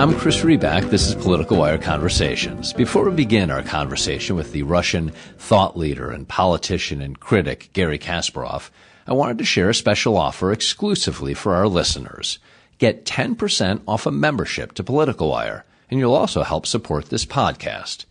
[0.00, 0.88] I'm Chris Riback.
[0.88, 2.72] This is Political Wire Conversations.
[2.72, 7.98] Before we begin our conversation with the Russian thought leader and politician and critic Garry
[7.98, 8.70] Kasparov,
[9.06, 12.38] I wanted to share a special offer exclusively for our listeners.
[12.78, 18.06] Get 10% off a membership to Political Wire, and you'll also help support this podcast.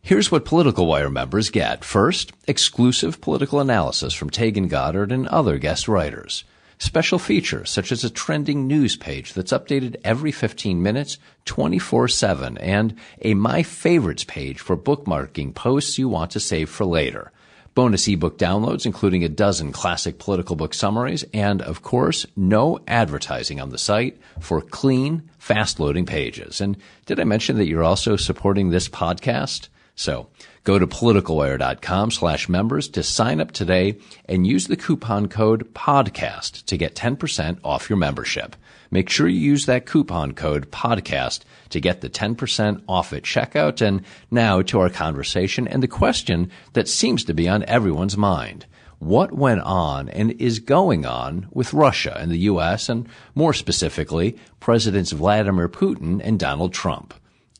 [0.00, 1.84] Here's what Political Wire members get.
[1.84, 6.44] First, exclusive political analysis from Taegan Goddard and other guest writers.
[6.78, 12.96] Special features such as a trending news page that's updated every 15 minutes, 24-7, and
[13.22, 17.30] a My Favorites page for bookmarking posts you want to save for later.
[17.74, 23.60] Bonus ebook downloads, including a dozen classic political book summaries, and of course, no advertising
[23.60, 26.60] on the site for clean, fast loading pages.
[26.60, 29.68] And did I mention that you're also supporting this podcast?
[29.96, 30.28] So
[30.64, 36.64] go to politicalwire.com slash members to sign up today and use the coupon code podcast
[36.64, 38.56] to get 10% off your membership.
[38.90, 43.84] Make sure you use that coupon code podcast to get the 10% off at checkout.
[43.84, 48.66] And now to our conversation and the question that seems to be on everyone's mind.
[49.00, 52.88] What went on and is going on with Russia and the U.S.
[52.88, 57.12] and more specifically, Presidents Vladimir Putin and Donald Trump?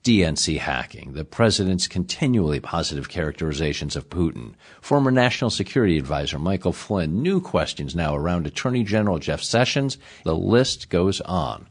[0.05, 4.53] DNC hacking, the president's continually positive characterizations of Putin,
[4.83, 9.97] former National Security Advisor Michael Flynn, new questions now around Attorney General Jeff Sessions.
[10.25, 11.69] The list goes on.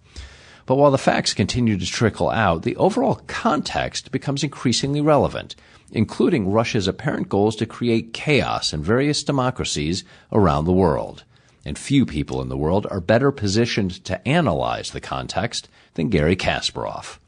[0.65, 5.55] But while the facts continue to trickle out, the overall context becomes increasingly relevant,
[5.91, 11.23] including Russia's apparent goals to create chaos in various democracies around the world.
[11.63, 16.35] And few people in the world are better positioned to analyze the context than Garry
[16.35, 17.19] Kasparov.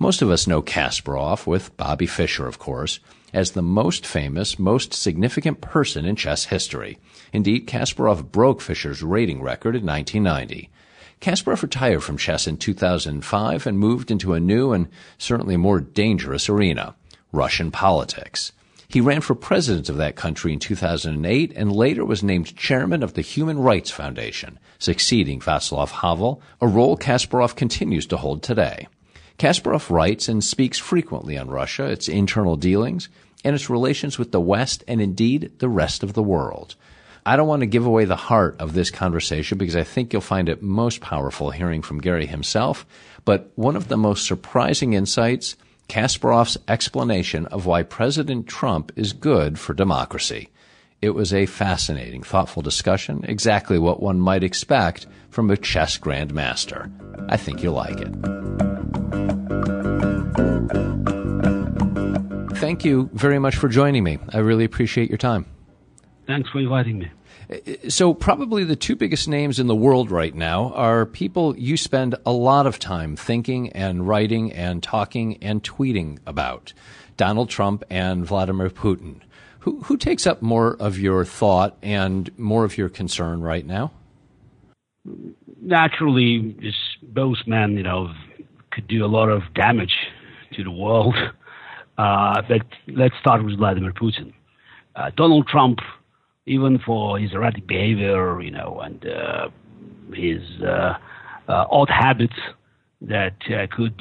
[0.00, 3.00] Most of us know Kasparov, with Bobby Fischer, of course,
[3.32, 6.98] as the most famous, most significant person in chess history.
[7.32, 10.70] Indeed, Kasparov broke Fischer's rating record in 1990.
[11.20, 14.86] Kasparov retired from chess in 2005 and moved into a new and
[15.18, 16.94] certainly more dangerous arena,
[17.32, 18.52] Russian politics.
[18.86, 23.14] He ran for president of that country in 2008 and later was named chairman of
[23.14, 28.86] the Human Rights Foundation, succeeding Václav Havel, a role Kasparov continues to hold today.
[29.38, 33.08] Kasparov writes and speaks frequently on Russia, its internal dealings,
[33.44, 36.74] and its relations with the West and indeed the rest of the world.
[37.24, 40.22] I don't want to give away the heart of this conversation because I think you'll
[40.22, 42.86] find it most powerful hearing from Garry himself.
[43.24, 45.54] But one of the most surprising insights,
[45.88, 50.48] Kasparov's explanation of why President Trump is good for democracy.
[51.00, 56.90] It was a fascinating, thoughtful discussion, exactly what one might expect from a chess grandmaster.
[57.28, 58.67] I think you'll like it.
[62.58, 64.18] Thank you very much for joining me.
[64.32, 65.46] I really appreciate your time.
[66.26, 67.10] Thanks for inviting me.
[67.88, 72.14] So, probably the two biggest names in the world right now are people you spend
[72.26, 76.74] a lot of time thinking and writing and talking and tweeting about
[77.16, 79.20] Donald Trump and Vladimir Putin.
[79.60, 83.92] Who, who takes up more of your thought and more of your concern right now?
[85.62, 86.54] Naturally,
[87.02, 88.12] both men, you know,
[88.78, 89.96] could do a lot of damage
[90.54, 91.16] to the world.
[91.98, 94.32] Uh, but let's start with Vladimir Putin.
[94.94, 95.80] Uh, Donald Trump,
[96.46, 99.48] even for his erratic behavior, you know, and uh,
[100.14, 100.94] his uh,
[101.48, 102.36] uh, odd habits
[103.00, 104.00] that uh, could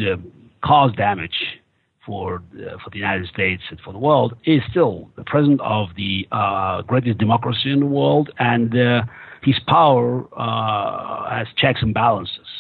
[0.64, 1.60] cause damage
[2.06, 2.44] for
[2.84, 6.28] for the United States and for the world, is still the president of the
[6.86, 8.74] greatest democracy in the world, and
[9.42, 10.24] his power
[11.32, 12.57] has checks and balances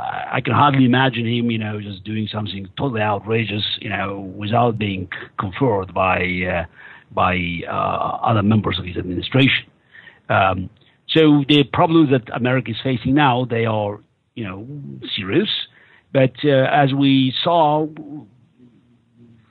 [0.00, 4.78] I can hardly imagine him, you know, just doing something totally outrageous, you know, without
[4.78, 6.64] being conferred by uh,
[7.12, 7.36] by
[7.68, 9.66] uh, other members of his administration.
[10.28, 10.70] Um,
[11.08, 14.00] so the problems that America is facing now, they are,
[14.34, 14.66] you know,
[15.16, 15.48] serious.
[16.12, 17.86] But uh, as we saw,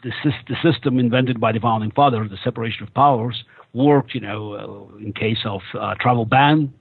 [0.04, 0.12] the,
[0.48, 3.44] the, system invented by the founding fathers, the separation of powers,
[3.74, 6.73] worked, you know, uh, in case of uh, travel ban,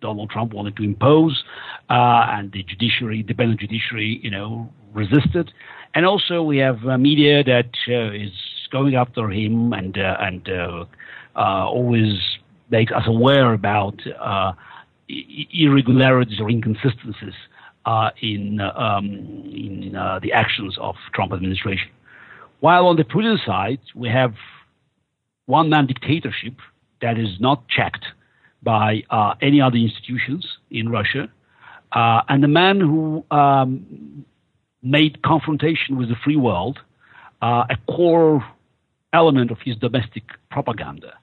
[0.00, 1.44] Donald Trump wanted to impose,
[1.90, 5.52] uh, and the judiciary, the independent judiciary, you know, resisted.
[5.94, 8.32] And also we have uh, media that uh, is
[8.70, 10.48] going after him and uh, and
[11.34, 12.18] always
[12.70, 14.00] makes us aware about
[15.08, 17.34] irregularities or inconsistencies
[18.20, 19.06] in um,
[19.54, 21.90] in the actions of Trump administration.
[22.60, 24.34] While on the Putin side, we have
[25.46, 26.54] one man dictatorship
[27.00, 28.04] that is not checked
[28.62, 31.30] by uh, any other institutions in Russia.
[31.92, 34.24] Uh, and the man who um,
[34.82, 36.78] made confrontation with the free world
[37.42, 38.44] uh, a core
[39.12, 41.14] element of his domestic propaganda.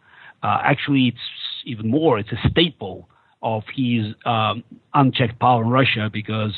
[0.41, 1.17] Uh, actually, it's
[1.65, 3.09] even more, it's a staple
[3.41, 4.63] of his um,
[4.93, 6.53] unchecked power in Russia because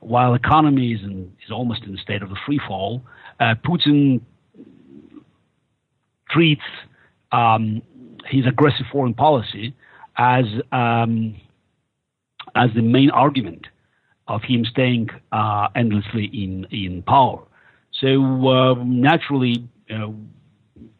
[0.00, 3.02] while economy is, in, is almost in a state of a free fall,
[3.40, 4.20] uh, Putin
[6.30, 6.62] treats
[7.32, 7.82] um,
[8.26, 9.74] his aggressive foreign policy
[10.18, 11.36] as um,
[12.54, 13.66] as the main argument
[14.26, 17.42] of him staying uh, endlessly in in power.
[17.92, 19.66] So uh, naturally,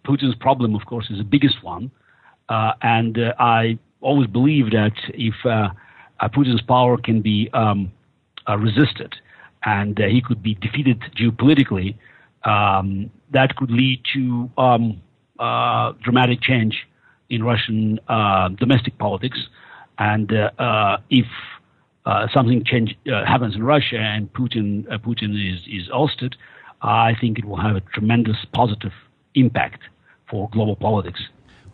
[0.05, 1.91] Putin's problem, of course, is the biggest one,
[2.49, 5.69] uh, and uh, I always believe that if uh,
[6.29, 7.93] Putin's power can be um,
[8.59, 9.14] resisted
[9.64, 11.97] and he could be defeated geopolitically,
[12.44, 15.03] um, that could lead to um,
[16.03, 16.87] dramatic change
[17.30, 18.00] in Russian
[18.58, 19.38] domestic politics.
[19.98, 20.30] And
[21.10, 21.26] if
[22.08, 26.36] uh, something change uh, happens in Russia and Putin uh, Putin is is ousted,
[26.80, 28.92] I think it will have a tremendous positive
[29.34, 29.82] impact
[30.30, 31.20] for global politics.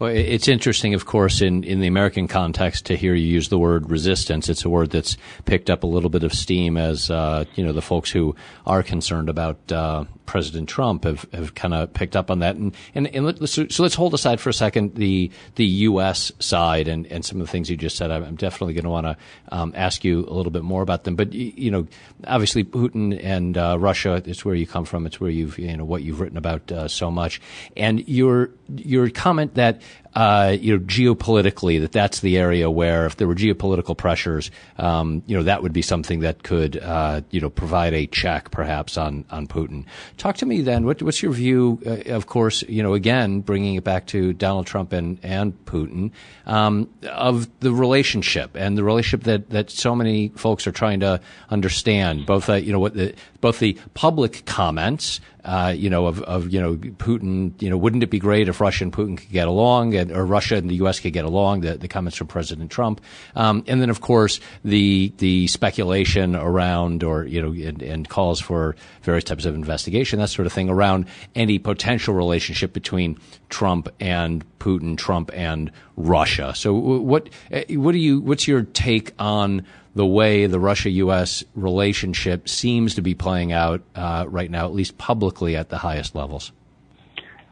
[0.01, 3.61] Well, it's interesting, of course, in, in the American context to hear you use the
[3.61, 4.49] word resistance.
[4.49, 7.73] It's a word that's picked up a little bit of steam as, uh, you know,
[7.73, 8.35] the folks who
[8.67, 12.57] are concerned about uh, President Trump have, have kind of picked up on that.
[12.57, 16.33] And, and, and let, so, so, let's hold aside for a second the the U.S.
[16.39, 18.11] side and, and some of the things you just said.
[18.11, 19.17] I'm definitely going to want to
[19.51, 21.17] um, ask you a little bit more about them.
[21.17, 21.87] But you know,
[22.27, 24.23] obviously Putin and uh, Russia.
[24.25, 25.07] It's where you come from.
[25.07, 27.41] It's where you've you know what you've written about uh, so much.
[27.77, 29.83] And your your comment that
[30.15, 35.23] uh, you know, geopolitically, that that's the area where if there were geopolitical pressures, um,
[35.27, 38.97] you know, that would be something that could, uh, you know, provide a check perhaps
[38.97, 39.85] on, on Putin.
[40.17, 40.85] Talk to me then.
[40.85, 41.81] What, what's your view?
[41.85, 46.13] Uh, of course, you know, again, bringing it back to Donald Trump and, and Putin,
[46.47, 51.21] um, of the relationship and the relationship that, that so many folks are trying to
[51.51, 56.23] understand, both, uh, you know, what the, both the public comments, uh, you know, of,
[56.23, 59.31] of, you know, Putin, you know, wouldn't it be great if Russia and Putin could
[59.31, 61.01] get along and, or Russia and the U.S.
[61.01, 63.01] could get along, the, the comments from President Trump.
[63.37, 68.41] Um, and then, of course, the, the speculation around or, you know, and, and, calls
[68.41, 73.19] for various types of investigation, that sort of thing around any potential relationship between
[73.49, 76.55] Trump and Putin, Trump and Russia.
[76.55, 81.45] So what, uh, what do you, what's your take on the way the Russia U.S.
[81.55, 86.15] relationship seems to be playing out uh, right now, at least publicly at the highest
[86.15, 86.53] levels?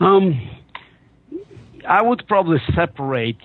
[0.00, 0.41] Um,
[1.89, 3.37] I would probably separate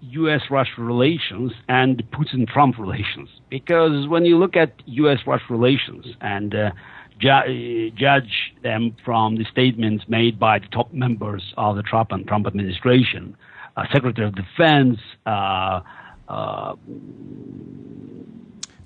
[0.00, 0.42] U.S.
[0.50, 5.18] Russia relations and Putin Trump relations because when you look at U.S.
[5.26, 6.70] Russia relations and uh,
[7.18, 12.26] ju- judge them from the statements made by the top members of the Trump and
[12.26, 13.36] Trump administration,
[13.76, 15.80] uh, Secretary of Defense, uh,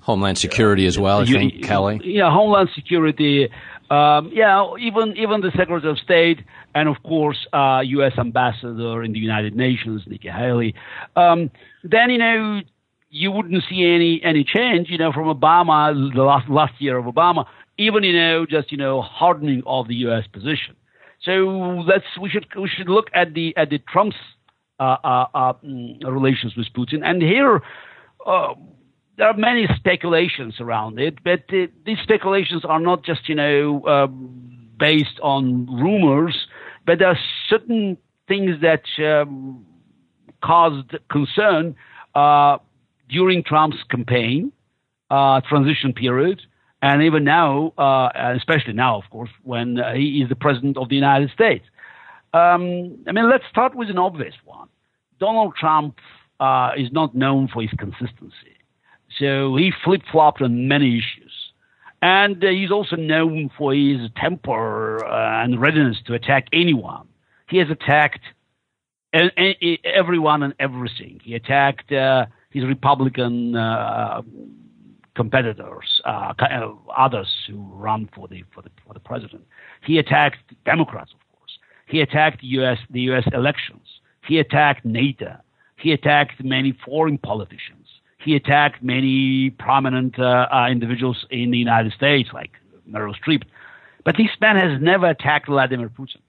[0.01, 1.99] Homeland Security as well, I you, think, Kelly.
[2.03, 3.49] Yeah, Homeland Security.
[3.89, 6.39] Um, yeah, even even the Secretary of State
[6.73, 8.13] and of course uh, U.S.
[8.17, 10.73] Ambassador in the United Nations, Nikki Haley.
[11.15, 11.51] Um,
[11.83, 12.61] then you know
[13.09, 17.05] you wouldn't see any any change, you know, from Obama the last last year of
[17.05, 17.45] Obama.
[17.77, 20.25] Even you know just you know hardening of the U.S.
[20.31, 20.75] position.
[21.23, 24.40] So let's we should we should look at the at the Trump's uh, uh, uh,
[26.03, 27.01] relations with Putin.
[27.03, 27.61] And here,
[29.17, 34.69] there are many speculations around it, but these speculations are not just, you know, um,
[34.79, 36.47] based on rumors,
[36.85, 37.19] but there are
[37.49, 37.97] certain
[38.27, 39.65] things that um,
[40.43, 41.75] caused concern
[42.15, 42.57] uh,
[43.09, 44.51] during Trump's campaign,
[45.09, 46.41] uh, transition period,
[46.81, 50.95] and even now, uh, especially now, of course, when he is the president of the
[50.95, 51.65] United States.
[52.33, 54.69] Um, I mean, let's start with an obvious one.
[55.19, 55.97] Donald Trump
[56.39, 58.57] uh, is not known for his consistency.
[59.19, 61.31] So he flip flopped on many issues.
[62.01, 67.07] And uh, he's also known for his temper uh, and readiness to attack anyone.
[67.49, 68.21] He has attacked
[69.13, 71.19] everyone and everything.
[71.23, 74.21] He attacked uh, his Republican uh,
[75.15, 76.33] competitors, uh,
[76.97, 79.43] others who run for the, for the for the president.
[79.85, 81.11] He attacked Democrats.
[81.91, 82.77] He attacked the U.S.
[82.89, 83.25] the U.S.
[83.33, 83.85] elections.
[84.25, 85.35] He attacked NATO.
[85.75, 87.87] He attacked many foreign politicians.
[88.23, 92.51] He attacked many prominent uh, uh, individuals in the United States, like
[92.89, 93.43] Meryl Streep.
[94.05, 96.21] But this man has never attacked Vladimir Putin.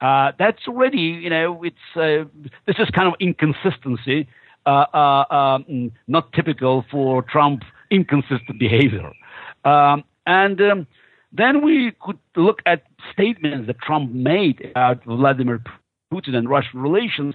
[0.00, 2.24] Uh, that's already, you know, it's uh,
[2.66, 4.26] this is kind of inconsistency,
[4.64, 9.12] uh, uh, um, not typical for Trump inconsistent behavior.
[9.66, 10.86] Um, and um,
[11.32, 15.62] then we could look at statements that Trump made about Vladimir
[16.12, 17.34] Putin and Russian relations.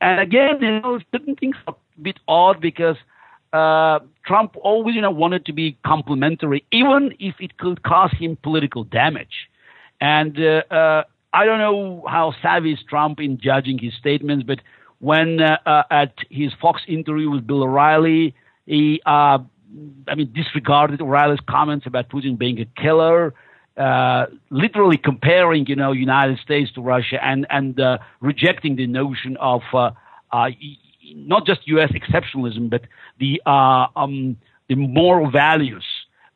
[0.00, 2.96] And again, you know, certain things are a bit odd because
[3.52, 8.36] uh, Trump always, you know, wanted to be complimentary, even if it could cause him
[8.42, 9.48] political damage.
[10.00, 14.60] And uh, uh, I don't know how savvy is Trump in judging his statements, but
[14.98, 18.34] when uh, uh, at his Fox interview with Bill O'Reilly,
[18.66, 19.38] he uh,
[20.08, 23.34] I mean, disregarded O'Reilly's comments about Putin being a killer.
[23.76, 29.36] Uh, literally comparing, you know, United States to Russia and and uh, rejecting the notion
[29.38, 29.90] of uh,
[30.32, 30.50] uh
[31.16, 31.90] not just U.S.
[31.90, 32.82] exceptionalism, but
[33.18, 34.36] the uh, um,
[34.68, 35.84] the moral values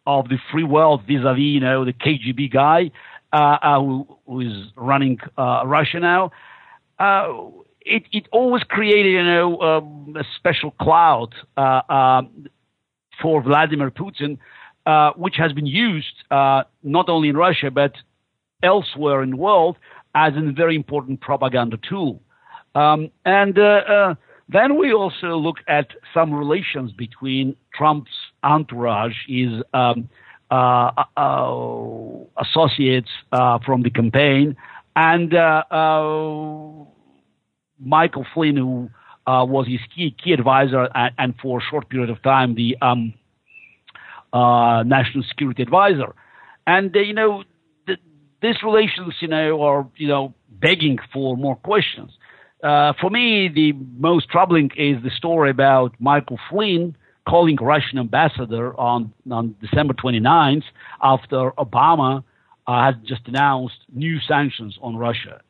[0.04, 2.90] of the free world vis-a-vis, you know, the KGB guy
[3.32, 6.32] uh, who, who is running Russia now.
[7.82, 11.34] it it always created, you know, um, a special cloud
[13.20, 14.38] for Vladimir Putin
[14.88, 17.92] uh, which has been used uh, not only in Russia but
[18.62, 19.76] elsewhere in the world
[20.14, 22.22] as a very important propaganda tool.
[22.74, 24.14] Um, and uh, uh,
[24.48, 28.10] then we also look at some relations between Trump's
[28.42, 30.08] entourage, his um,
[30.50, 30.90] uh,
[32.38, 33.10] associates
[33.66, 34.56] from the campaign,
[34.96, 35.32] and
[37.78, 38.90] Michael Flynn, who
[39.46, 43.14] was his key, key advisor and, and, for a short period of time the um,
[44.32, 46.14] uh, national security advisor.
[46.66, 47.44] And, uh, you know,
[47.86, 48.00] th-
[48.42, 52.10] these relations, you know, are, you know, begging for more questions.
[52.62, 56.96] Uh, for me, the most troubling is the story about Michael Flynn
[57.28, 60.64] calling Russian ambassador on, on December 29th
[61.02, 62.24] after Obama
[62.66, 65.40] uh, had just announced new sanctions on Russia.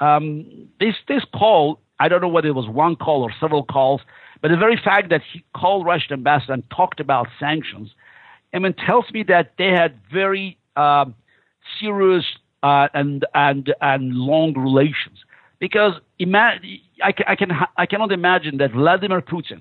[0.00, 4.00] Um, this, this call, I don't know whether it was one call or several calls,
[4.40, 7.90] but the very fact that he called Russian ambassador and talked about sanctions
[8.54, 11.14] I mean, tells me that they had very um,
[11.80, 12.24] serious
[12.62, 15.18] uh, and and and long relations.
[15.58, 16.58] Because ima-
[17.02, 19.60] I, I, can I cannot imagine that Vladimir Putin,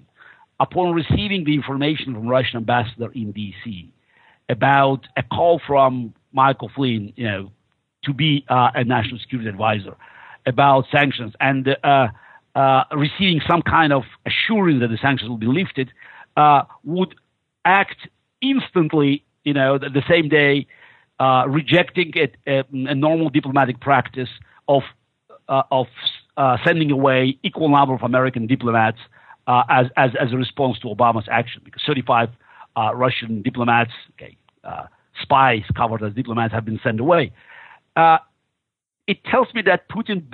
[0.60, 3.94] upon receiving the information from Russian ambassador in D.C.
[4.50, 7.52] about a call from Michael Flynn, you know,
[8.06, 9.96] to be uh, a national security advisor
[10.48, 12.08] about sanctions and uh,
[12.56, 15.92] uh, receiving some kind of assurance that the sanctions will be lifted,
[16.38, 17.16] uh, would
[17.66, 18.08] act
[18.42, 20.68] instantly, you know, the, the same day,
[21.20, 24.30] uh, rejecting it, a, a, normal diplomatic practice
[24.68, 24.82] of
[25.48, 25.88] uh, of
[26.38, 28.98] uh, sending away equal number of American diplomats
[29.48, 32.30] as, as as a response to Obama's action, because 35
[32.78, 34.38] uh, Russian diplomats, okay,
[35.22, 37.32] spies covered as diplomats, have been sent away.
[39.08, 40.30] it tells me that Putin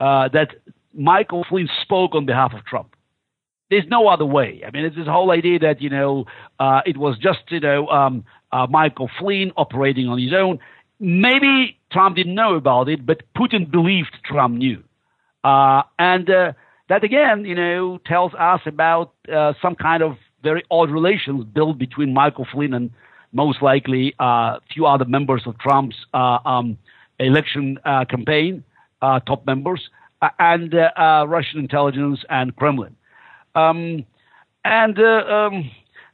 [0.00, 0.48] believed that
[0.94, 2.96] Michael Flynn spoke on behalf of Trump
[3.70, 4.62] there's no other way.
[4.66, 6.26] I mean, it's this whole idea that you know
[6.58, 10.58] uh, it was just you know um, uh, Michael Flynn operating on his own.
[10.98, 14.82] Maybe Trump didn't know about it, but Putin believed Trump knew,
[15.44, 16.52] uh, and uh,
[16.88, 21.78] that again, you know, tells us about uh, some kind of very odd relations built
[21.78, 22.90] between Michael Flynn and
[23.32, 26.76] most likely a uh, few other members of Trump's um,
[27.20, 28.64] election campaign,
[29.00, 29.88] top members,
[30.38, 32.96] and Russian intelligence and Kremlin.
[33.54, 34.04] Um,
[34.64, 35.70] and uh, um,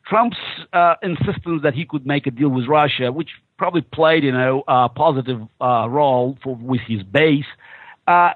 [0.07, 0.37] Trump's
[0.73, 4.63] uh, insistence that he could make a deal with Russia, which probably played, you know,
[4.69, 7.47] a positive uh, role for with his base.
[8.07, 8.31] Uh,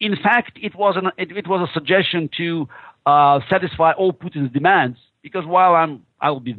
[0.00, 2.68] in fact, it was an it, it was a suggestion to
[3.06, 4.98] uh, satisfy all Putin's demands.
[5.22, 6.56] Because while I'm I will be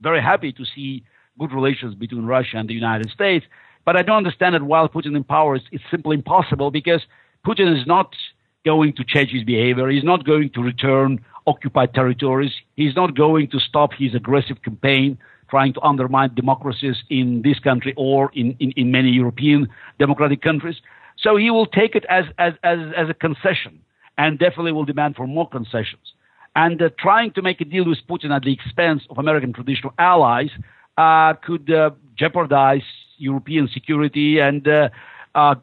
[0.00, 1.04] very happy to see
[1.38, 3.44] good relations between Russia and the United States,
[3.84, 7.02] but I don't understand that while Putin in power, it's, it's simply impossible because
[7.46, 8.14] Putin is not
[8.64, 9.88] going to change his behavior.
[9.88, 12.52] He's not going to return occupied territories.
[12.76, 15.18] He's not going to stop his aggressive campaign
[15.50, 20.76] trying to undermine democracies in this country or in, in, in many European democratic countries.
[21.18, 23.80] So he will take it as, as, as, as a concession
[24.16, 26.14] and definitely will demand for more concessions.
[26.56, 29.92] And uh, trying to make a deal with Putin at the expense of American traditional
[29.98, 30.50] allies
[30.96, 32.82] uh, could uh, jeopardize
[33.18, 34.88] European security and uh,
[35.34, 35.54] uh,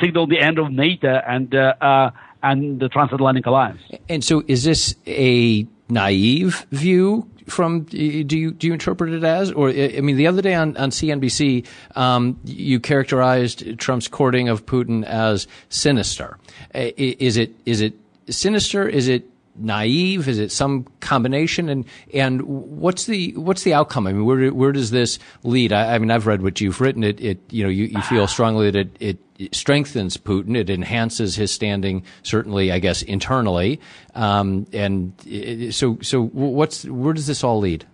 [0.00, 2.10] signal the end of NATO and uh,
[2.42, 3.80] and the transatlantic alliance.
[4.08, 9.52] And so, is this a naive view from do you do you interpret it as?
[9.52, 14.66] Or I mean the other day on on CNBC um, you characterized Trump's courting of
[14.66, 16.38] Putin as sinister.
[16.74, 17.94] Is it is it
[18.28, 18.88] sinister?
[18.88, 20.28] Is it naive?
[20.28, 21.68] Is it some combination?
[21.68, 24.06] And and what's the what's the outcome?
[24.06, 25.72] I mean, where where does this lead?
[25.72, 27.04] I, I mean, I've read what you've written.
[27.04, 30.56] It it you know you, you feel strongly that it, it strengthens Putin.
[30.56, 33.80] It enhances his standing, certainly, I guess, internally.
[34.14, 37.86] Um, and it, so so what's where does this all lead?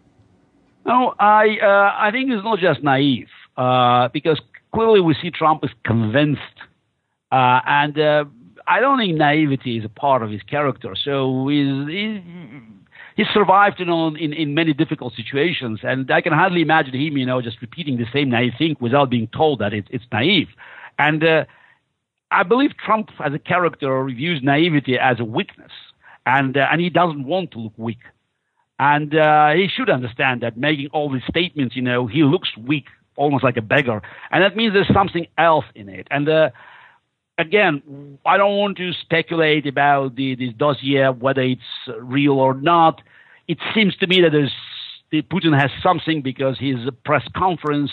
[0.87, 4.41] No, I uh, I think it's not just naive uh, because
[4.73, 6.41] clearly we see Trump is convinced.
[7.33, 8.25] Uh, and uh,
[8.71, 10.95] I don't think naivety is a part of his character.
[10.95, 12.21] So he's, he's,
[13.17, 15.81] he survived, you know, in, in many difficult situations.
[15.83, 19.11] And I can hardly imagine him, you know, just repeating the same naive thing without
[19.11, 20.47] being told that it, it's naive.
[21.01, 21.45] And uh,
[22.31, 25.73] I believe Trump, as a character, views naivety as a weakness.
[26.25, 28.05] And, uh, and he doesn't want to look weak.
[28.79, 32.87] And uh, he should understand that making all these statements, you know, he looks weak,
[33.17, 34.01] almost like a beggar.
[34.31, 36.07] And that means there's something else in it.
[36.09, 36.51] And uh,
[37.41, 41.63] again, I don't want to speculate about the, this dossier, whether it's
[41.99, 43.01] real or not.
[43.49, 44.53] It seems to me that there's,
[45.13, 47.91] Putin has something because his press conference,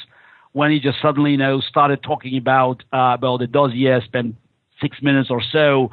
[0.52, 4.36] when he just suddenly, you know, started talking about uh, about the dossier, spent
[4.82, 5.92] six minutes or so.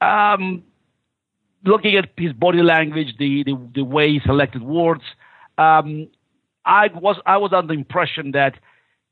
[0.00, 0.64] Um,
[1.64, 5.02] looking at his body language, the, the, the way he selected words,
[5.58, 6.08] um,
[6.64, 8.54] I was I was under the impression that,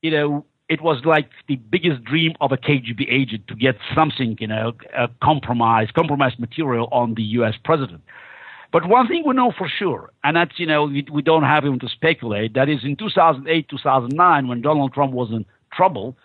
[0.02, 4.36] you know, it was like the biggest dream of a KGB agent to get something,
[4.40, 7.54] you know, a compromise, compromise material on the U.S.
[7.64, 8.02] president.
[8.72, 11.64] But one thing we know for sure, and that's, you know, we, we don't have
[11.64, 16.16] even to speculate, that is in 2008, 2009, when Donald Trump was in trouble,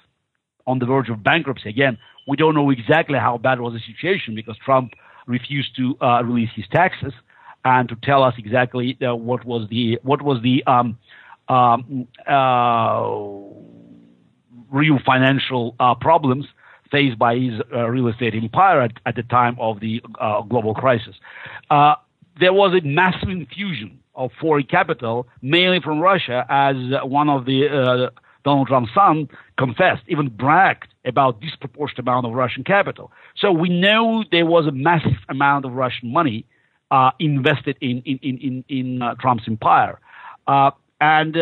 [0.66, 4.36] on the verge of bankruptcy, again, we don't know exactly how bad was the situation
[4.36, 4.94] because Trump
[5.26, 7.14] refused to uh, release his taxes
[7.66, 10.98] and to tell us exactly uh, what was the what was the um,
[11.50, 13.10] um, uh,
[14.72, 16.46] real financial uh, problems
[16.92, 20.74] faced by his uh, real estate empire at, at, the time of the uh, global
[20.74, 21.16] crisis.
[21.70, 21.96] Uh,
[22.40, 27.68] there was a massive infusion of foreign capital, mainly from Russia, as one of the
[27.68, 28.10] uh,
[28.44, 33.12] Donald Trump's son confessed, even bragged about disproportionate amount of Russian capital.
[33.38, 36.46] So we know there was a massive amount of Russian money
[36.92, 40.00] uh, invested in in in in, in Trump's empire,
[41.00, 41.38] and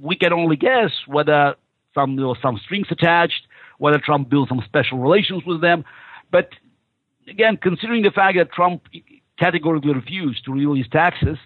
[0.00, 1.56] we can only guess whether
[1.94, 3.46] some there some strings attached,
[3.78, 5.84] whether Trump built some special relations with them.
[6.30, 6.50] But
[7.28, 8.82] again, considering the fact that Trump
[9.38, 11.38] categorically refused to release taxes,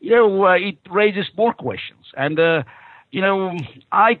[0.00, 2.06] you know, uh, it raises more questions.
[2.16, 2.62] And uh,
[3.10, 3.56] you know,
[3.90, 4.20] I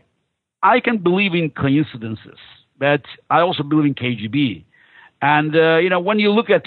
[0.62, 2.38] I can believe in coincidences,
[2.78, 4.64] but I also believe in KGB.
[5.20, 6.66] And uh, you know, when you look at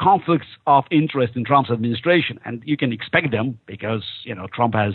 [0.00, 4.74] conflicts of interest in Trump's administration, and you can expect them because you know Trump
[4.74, 4.94] has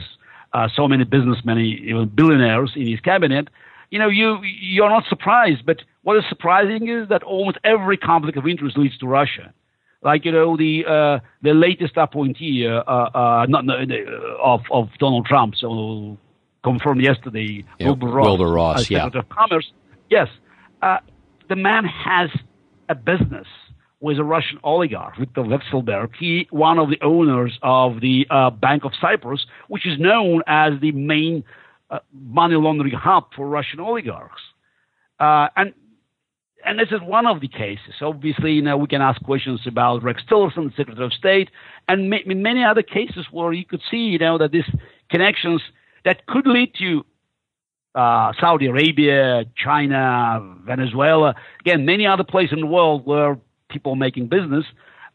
[0.54, 3.50] uh, so many businessmen, even billionaires in his cabinet,
[3.89, 5.66] you know, you you're not surprised.
[5.66, 9.54] But what is surprising is that almost every conflict of interest leads to Russia.
[10.02, 13.66] Like you know, the uh, the latest appointee uh, uh, uh not,
[14.44, 16.18] of of Donald Trump, so
[16.63, 19.06] confirmed yesterday, yeah, Wilbur Ross, Wilbur Ross yeah.
[19.06, 19.72] of Commerce.
[20.10, 20.28] Yes,
[20.82, 20.98] uh,
[21.50, 22.30] the man has
[22.89, 23.48] a business
[24.04, 26.10] was a Russian oligarch, Viktor Vekselberg.
[26.20, 30.74] He, one of the owners of the uh, Bank of Cyprus, which is known as
[30.82, 31.46] the main
[31.89, 34.42] uh, money laundering hub for Russian oligarchs.
[35.22, 35.74] Uh, and
[36.66, 37.96] and this is one of the cases.
[38.02, 41.50] Obviously, you know, we can ask questions about Rex Tillerson, the Secretary of State,
[41.88, 44.70] and ma- many other cases where you could see, you know, that these
[45.10, 45.62] connections
[46.04, 47.06] that could lead to
[47.96, 53.38] uh, Saudi Arabia, China, Venezuela, again, many other places in the world where
[53.69, 54.65] people making business,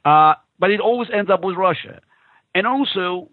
[0.04, 2.00] uh, but it always ends up with Russia.
[2.54, 3.28] And also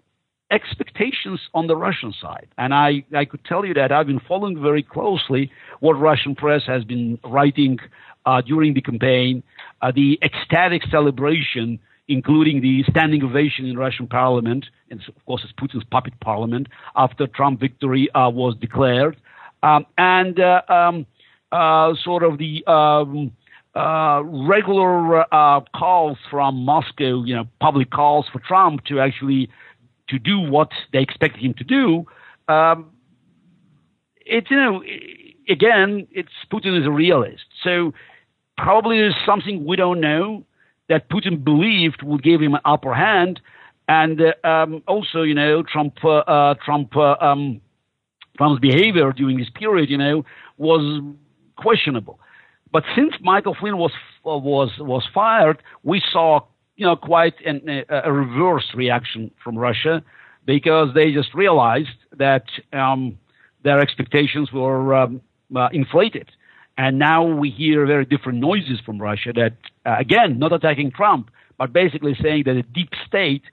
[0.52, 2.48] expectations on the Russian side.
[2.58, 6.64] And I, I could tell you that I've been following very closely what Russian press
[6.68, 7.80] has been writing
[8.26, 9.44] uh, during the campaign,
[9.82, 15.54] uh, the ecstatic celebration, including the standing ovation in Russian parliament, and of course it's
[15.54, 19.18] Putin's puppet parliament, after Trump victory uh, was declared,
[19.64, 21.06] um, and uh, um,
[21.52, 23.32] uh, sort of the um,
[23.76, 29.50] uh, regular uh, calls from Moscow, you know, public calls for Trump to actually
[30.08, 32.06] to do what they expected him to do.
[32.48, 32.92] Um,
[34.26, 34.82] it's you know,
[35.50, 37.94] again, it's Putin is a realist, so
[38.58, 40.46] probably there's something we don't know
[40.88, 43.42] that Putin believed would give him an upper hand,
[43.88, 47.60] and uh, um, also you know, Trump, uh, uh, Trump, uh, um,
[48.38, 50.24] Trump's behavior during this period, you know,
[50.58, 51.04] was
[51.58, 52.20] questionable.
[52.76, 53.94] But since Michael Flynn was
[54.26, 56.42] was was fired, we saw
[56.76, 60.04] you know quite an, a, a reverse reaction from Russia
[60.46, 63.18] because they just realized that um,
[63.64, 65.22] their expectations were um,
[65.56, 66.30] uh, inflated.
[66.78, 69.54] And now we hear very different noises from Russia that,
[69.86, 73.44] uh, again, not attacking Trump, but basically saying that a deep state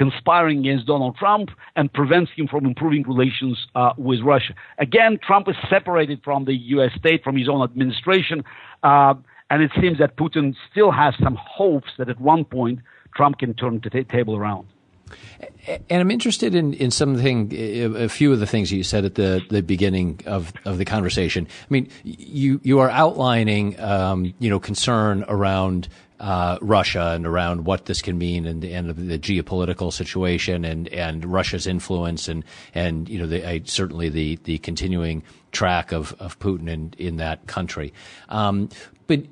[0.00, 4.54] conspiring against Donald Trump and prevents him from improving relations uh, with Russia.
[4.78, 6.92] Again, Trump is separated from the U.S.
[6.96, 8.42] state, from his own administration,
[8.82, 9.12] uh,
[9.50, 12.78] and it seems that Putin still has some hopes that at one point
[13.14, 14.68] Trump can turn the t- table around.
[15.90, 19.42] And I'm interested in, in something, a few of the things you said at the,
[19.50, 21.46] the beginning of, of the conversation.
[21.46, 25.88] I mean, you, you are outlining, um, you know, concern around
[26.20, 31.24] uh, Russia and around what this can mean and, and the geopolitical situation and, and
[31.24, 36.38] Russia's influence and, and you know, the, I, certainly the, the continuing track of, of
[36.38, 37.92] Putin in, in that country.
[38.28, 38.68] Um,
[39.06, 39.24] but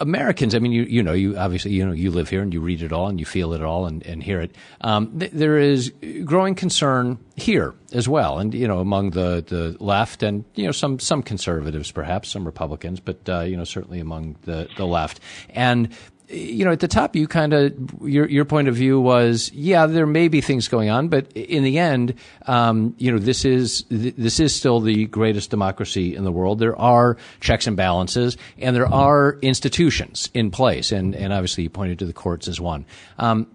[0.00, 2.60] Americans, I mean, you you know, you obviously you know you live here and you
[2.60, 4.54] read it all and you feel it all and, and hear it.
[4.80, 5.92] Um, th- there is
[6.24, 10.72] growing concern here as well, and you know, among the, the left and you know
[10.72, 15.20] some some conservatives, perhaps some Republicans, but uh, you know certainly among the the left
[15.50, 15.88] and
[16.28, 19.86] you know, at the top, you kind of your your point of view was, yeah,
[19.86, 22.14] there may be things going on, but in the end,
[22.46, 26.58] um, you know, this is this is still the greatest democracy in the world.
[26.58, 31.70] There are checks and balances, and there are institutions in place, and and obviously, you
[31.70, 32.84] pointed to the courts as one.
[33.18, 33.46] Um,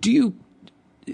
[0.00, 0.34] do you?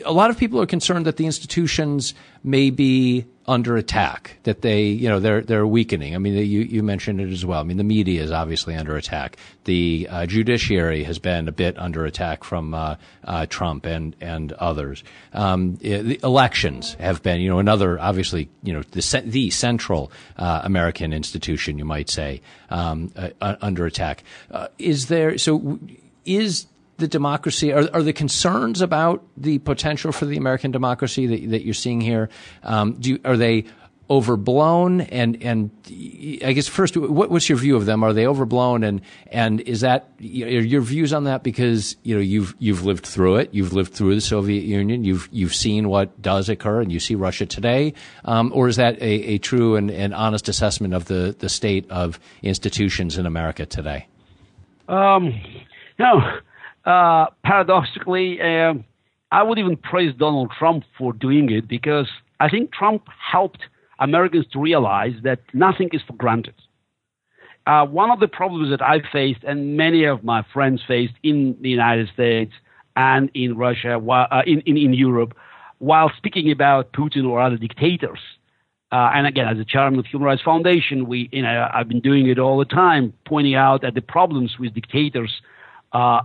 [0.04, 4.84] A lot of people are concerned that the institutions may be under attack, that they,
[4.84, 6.14] you know, they're they're weakening.
[6.14, 7.60] I mean, you you mentioned it as well.
[7.60, 9.36] I mean, the media is obviously under attack.
[9.64, 14.52] The uh, judiciary has been a bit under attack from uh, uh, Trump and and
[14.52, 15.02] others.
[15.32, 20.60] Um, the elections have been, you know, another obviously, you know, the the central uh,
[20.62, 24.22] American institution, you might say, um, uh, under attack.
[24.52, 25.80] Uh, is there so?
[26.24, 26.66] Is
[27.00, 27.72] the democracy?
[27.72, 32.00] Are, are the concerns about the potential for the American democracy that, that you're seeing
[32.00, 32.28] here?
[32.62, 33.64] Um, do you, are they
[34.10, 35.02] overblown?
[35.02, 35.70] And and
[36.44, 38.02] I guess first, what, what's your view of them?
[38.02, 38.82] Are they overblown?
[38.82, 41.42] And and is that your views on that?
[41.42, 43.50] Because you know you've you've lived through it.
[43.52, 45.04] You've lived through the Soviet Union.
[45.04, 47.94] You've you've seen what does occur, and you see Russia today.
[48.24, 51.88] Um, or is that a, a true and, and honest assessment of the the state
[51.90, 54.06] of institutions in America today?
[54.88, 55.40] Um,
[56.00, 56.20] no,
[56.84, 58.84] uh, paradoxically, um,
[59.32, 62.08] I would even praise Donald Trump for doing it because
[62.40, 63.60] I think Trump helped
[63.98, 66.54] Americans to realize that nothing is for granted.
[67.66, 71.56] Uh, one of the problems that I faced and many of my friends faced in
[71.60, 72.52] the United States
[72.96, 75.36] and in Russia, uh, in, in, in, Europe,
[75.78, 78.18] while speaking about Putin or other dictators.
[78.90, 82.00] Uh, and again, as a chairman of Human Rights Foundation, we, you know, I've been
[82.00, 85.30] doing it all the time, pointing out at the problems with dictators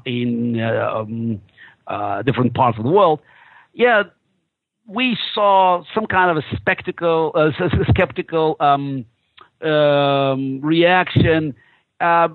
[0.06, 1.42] in uh, um,
[1.88, 3.20] uh, different parts of the world,
[3.74, 4.04] yeah,
[4.88, 7.52] we saw some kind of a spectacle, uh,
[7.90, 9.06] skeptical um,
[9.62, 11.56] um, reaction,
[12.00, 12.30] uh,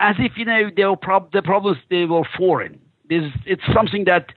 [0.00, 2.80] as if you know were prob- the problems they were foreign.
[3.08, 4.32] This, it's something that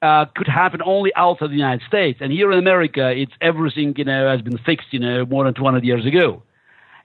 [0.00, 4.04] uh, could happen only outside the United States, and here in America, it's everything you
[4.04, 6.42] know has been fixed, you know, more than 200 years ago.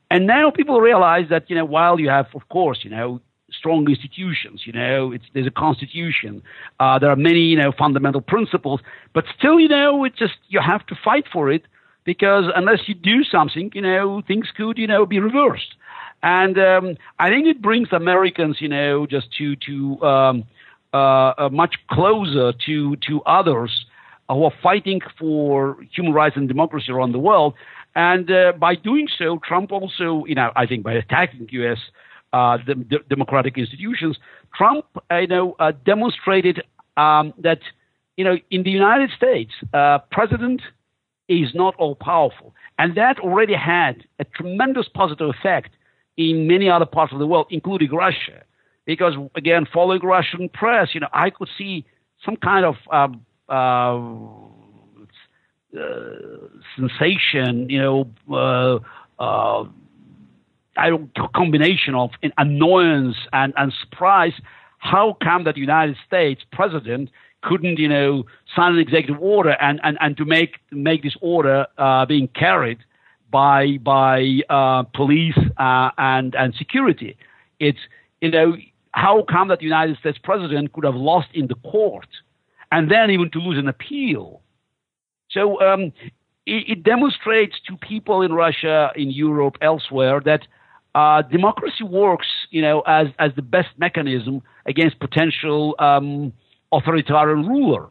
[0.10, 3.20] And now people realize that you know while you have, of course, you know,
[3.52, 4.64] strong institutions.
[4.66, 6.42] You know, it's, there's a constitution.
[6.80, 8.82] Uh, there are many, you know, fundamental principles,
[9.14, 11.64] but still, you know, it just you have to fight for it
[12.04, 15.76] because unless you do something, you know, things could, you know, be reversed.
[16.24, 20.44] And um, I think it brings Americans, you know, just to to um,
[20.94, 20.98] uh,
[21.38, 23.86] uh, much closer to to others
[24.30, 27.54] who are fighting for human rights and democracy around the world.
[27.96, 31.80] And uh, by doing so, Trump also, you know, I think by attacking U.S
[32.38, 34.18] uh, the, democratic institutions,
[34.56, 36.62] Trump, you know, uh, demonstrated
[36.96, 37.62] um, that,
[38.16, 40.62] you know, in the United States, uh, president
[41.28, 45.72] is not all powerful, and that already had a tremendous positive effect
[46.16, 48.44] in many other parts of the world, including Russia,
[48.86, 51.86] because again, following Russian press, you know, I could see
[52.24, 53.98] some kind of um, uh,
[55.76, 58.08] uh, sensation, you know.
[58.32, 58.80] Uh,
[59.20, 60.67] uh I don't
[61.36, 64.34] combination of annoyance and, and surprise.
[64.80, 67.10] How come that the United States president
[67.44, 71.68] couldn't, you know, sign an executive order and, and, and to make make this order
[71.78, 72.80] uh, being carried
[73.32, 77.18] by by uh, police uh, and and security?
[77.60, 77.80] It's
[78.22, 78.56] you know
[78.92, 82.08] how come that the United States president could have lost in the court
[82.72, 84.42] and then even to lose an appeal?
[85.30, 85.92] So um,
[86.46, 90.48] it, it demonstrates to people in Russia, in Europe, elsewhere that
[90.96, 96.34] uh, democracy works, you know, as as the best mechanism against potential um,
[96.72, 97.88] authoritarian ruler.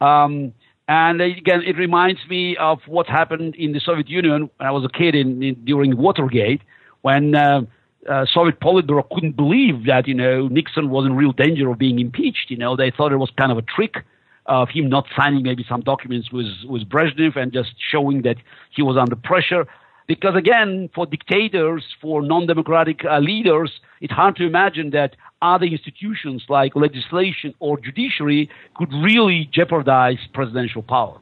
[0.00, 0.52] Um,
[0.88, 4.84] and again, it reminds me of what happened in the Soviet Union when I was
[4.84, 6.62] a kid in, in during Watergate,
[7.02, 7.62] when uh,
[8.08, 11.98] uh, Soviet Politburo couldn't believe that you know Nixon was in real danger of being
[11.98, 12.46] impeached.
[12.48, 14.04] You know, they thought it was kind of a trick
[14.46, 18.36] of him not signing maybe some documents with with Brezhnev and just showing that
[18.70, 19.66] he was under pressure.
[20.08, 26.44] Because again, for dictators, for non-democratic uh, leaders, it's hard to imagine that other institutions
[26.48, 31.20] like legislation or judiciary could really jeopardize presidential power.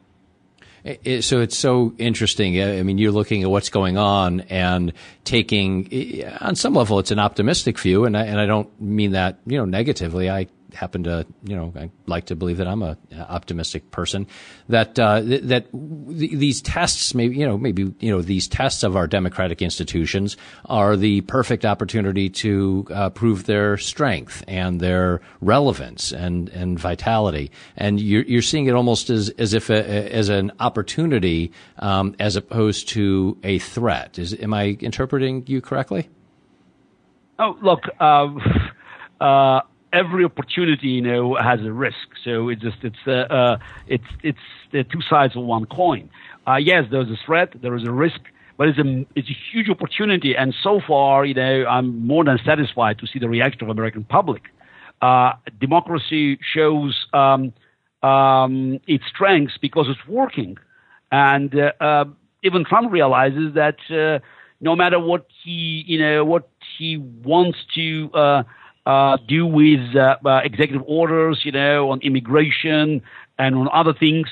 [1.21, 2.63] So it's so interesting.
[2.63, 4.93] I mean, you're looking at what's going on and
[5.25, 9.41] taking, on some level, it's an optimistic view, and I, and I don't mean that
[9.47, 10.31] you know negatively.
[10.31, 12.97] I happen to, you know, I like to believe that I'm a
[13.29, 14.27] optimistic person.
[14.69, 18.83] That uh, th- that th- these tests, maybe you know, maybe you know, these tests
[18.83, 20.37] of our democratic institutions
[20.67, 27.51] are the perfect opportunity to uh, prove their strength and their relevance and and vitality.
[27.77, 32.37] And you're you're seeing it almost as as if a, as an opportunity um, as
[32.37, 34.19] opposed to a threat.
[34.19, 36.09] Is am I interpreting you correctly?
[37.39, 37.81] Oh, look.
[38.01, 38.29] Uh,
[39.25, 39.61] uh,
[39.93, 42.09] every opportunity, you know, has a risk.
[42.25, 44.39] So it's just it's uh, uh, it's it's
[44.73, 46.11] the two sides of one coin.
[46.47, 48.21] Uh, yes, there's a threat, there is a risk,
[48.57, 50.37] but it's a it's a huge opportunity.
[50.37, 54.05] And so far, you know, I'm more than satisfied to see the reaction of American
[54.05, 54.43] public.
[55.03, 57.53] Uh, democracy shows um,
[58.03, 60.57] um, its strengths because it's working,
[61.13, 62.05] and uh, uh,
[62.43, 63.77] even Trump realizes that
[64.59, 68.45] no matter what he you know what he wants to
[68.87, 73.03] uh, do with uh, uh, executive orders, you know, on immigration
[73.37, 74.29] and on other things.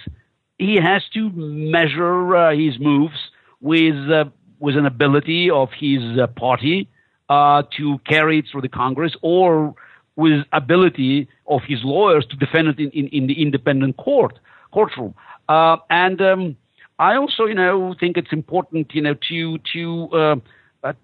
[0.59, 3.19] He has to measure uh, his moves
[3.61, 4.27] with uh,
[4.61, 6.01] with an ability of his
[6.37, 6.89] party
[7.29, 9.75] to carry it through the Congress, or
[10.15, 14.39] with ability of his lawyers to defend it in, in, in the independent court
[14.71, 15.13] courtroom.
[15.49, 16.57] and um,
[17.01, 20.41] I also, you know, think it's important, you know, to to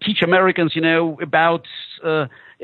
[0.00, 1.66] teach Americans, you know, about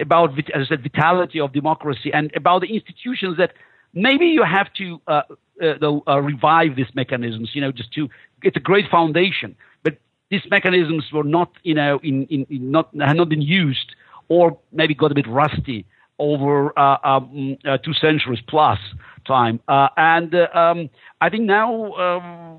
[0.01, 3.53] about, as I said, vitality of democracy and about the institutions that
[3.95, 5.23] maybe you have to uh,
[5.63, 7.51] uh, uh, revive these mechanisms.
[7.55, 8.09] You know, just to
[8.43, 9.97] it's a great foundation, but
[10.31, 13.95] these mechanisms were not, you know, in, in, in not have not been used
[14.29, 15.87] or maybe got a bit rusty
[16.19, 18.79] over uh, um, uh, two centuries plus
[19.27, 19.61] time.
[19.69, 22.59] Uh, and um, I think now um,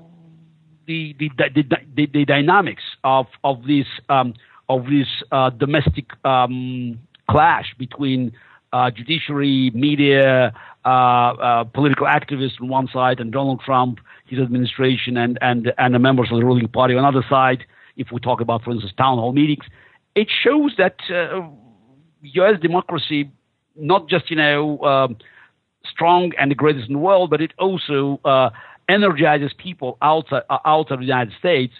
[0.86, 1.30] the, the,
[1.94, 4.34] the, the, dynamics of of this um,
[4.68, 5.08] of this
[5.58, 6.98] domestic um,
[7.28, 8.32] clash between
[8.72, 10.52] uh, judiciary, media,
[10.84, 15.94] uh, uh, political activists on one side, and Donald Trump, his administration, and and and
[15.94, 17.64] the members of the ruling party on the other side.
[17.96, 19.64] If we talk about, for instance, town hall meetings,
[20.14, 22.54] it shows that U.S.
[22.54, 23.30] Uh, democracy,
[23.74, 25.16] not just you know um,
[25.90, 28.50] strong and the greatest in the world, but it also uh,
[28.88, 31.72] energizes people outside uh, outside the United States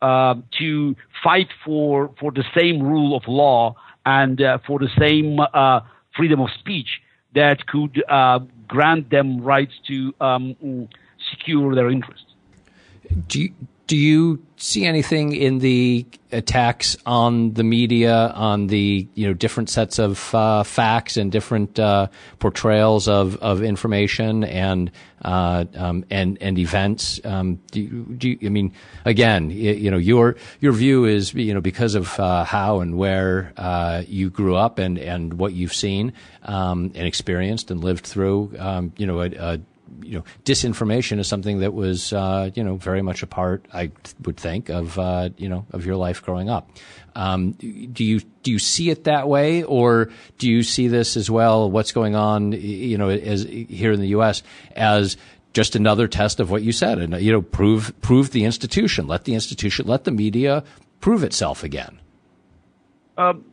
[0.00, 3.74] to fight for for the same rule of law
[4.06, 5.80] and uh, for the same uh,
[6.16, 7.02] freedom of speech
[7.34, 10.88] that could uh, grant them rights to um,
[11.30, 12.32] secure their interests.
[13.26, 13.54] Do you,
[13.86, 19.70] do you see anything in the attacks on the media, on the you know different
[19.70, 24.90] sets of uh, facts and different uh, portrayals of, of information and
[25.22, 27.20] uh, um, and and events?
[27.24, 28.72] Um, do, you, do you, I mean
[29.04, 29.50] again?
[29.50, 33.52] You, you, know your your view is you know because of uh, how and where
[33.56, 38.52] uh, you grew up and and what you've seen um, and experienced and lived through.
[38.58, 39.60] Um, you know a, a
[40.02, 43.90] you know, disinformation is something that was, uh, you know, very much a part, I
[44.24, 46.70] would think, of, uh, you know, of your life growing up.
[47.14, 51.30] Um, do you do you see it that way, or do you see this as
[51.30, 51.70] well?
[51.70, 54.42] What's going on, you know, as here in the U.S.
[54.74, 55.16] as
[55.54, 59.24] just another test of what you said, and you know, prove prove the institution, let
[59.24, 60.62] the institution, let the media
[61.00, 61.98] prove itself again.
[63.16, 63.46] Um,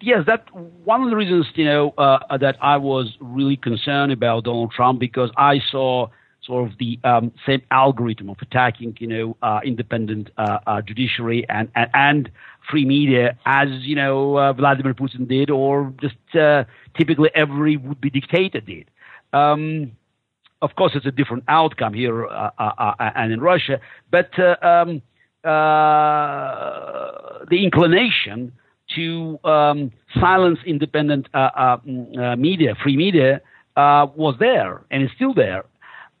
[0.00, 4.44] yes, that one of the reasons you know uh, that I was really concerned about
[4.44, 6.08] Donald Trump because I saw
[6.42, 11.44] sort of the um, same algorithm of attacking you know uh, independent uh, uh judiciary
[11.48, 12.30] and, and, and
[12.70, 16.64] free media as you know uh, Vladimir Putin did or just uh,
[16.96, 18.90] typically every would-be dictator did.
[19.32, 19.92] Um,
[20.60, 25.00] of course, it's a different outcome here and in Russia, but um,
[25.44, 28.50] the inclination
[28.94, 33.40] to um, silence independent uh, uh, mm, uh, media, free media,
[33.76, 35.64] uh, was there and is still there.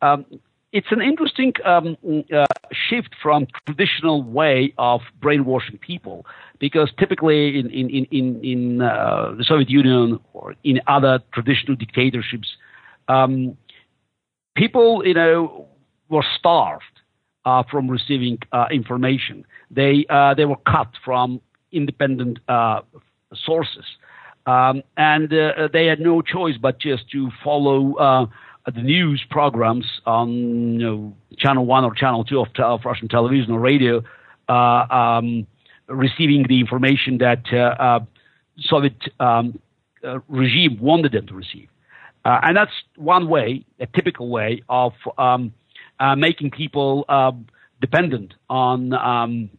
[0.02, 0.24] Um,
[0.72, 6.26] it's an interesting um, mm, uh, shift from traditional way of brainwashing people
[6.58, 12.48] because typically in, in, in, in uh, the Soviet Union or in other traditional dictatorships,
[13.08, 13.56] um,
[14.56, 15.66] people, you know,
[16.10, 16.82] were starved
[17.70, 18.38] from receiving
[18.70, 19.42] information.
[19.70, 20.04] They,
[20.36, 21.40] they were cut from
[21.72, 22.80] independent uh,
[23.34, 23.84] sources.
[24.46, 28.26] Um, and uh, they had no choice but just to follow uh,
[28.64, 30.30] the news programs on
[30.80, 34.02] you know, channel one or channel two of, of Russian television or radio,
[34.48, 35.46] uh, um,
[35.88, 38.00] receiving the information that uh, uh,
[38.60, 39.58] Soviet um,
[40.28, 41.68] regime wanted them to receive.
[42.24, 45.52] and that's one way, a typical way of um,
[46.16, 47.04] making people
[47.80, 49.50] dependent on um,